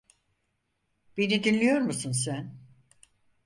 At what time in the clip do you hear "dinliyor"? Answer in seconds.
1.43-1.81